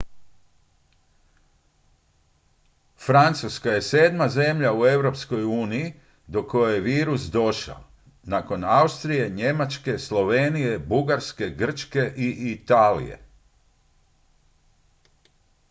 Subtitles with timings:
[3.05, 5.93] francuska je sedma zemlja u europskoj uniji
[6.27, 7.83] do koje je virus došao
[8.23, 13.25] nakon austrije njemačke slovenije bugarske grčke i italije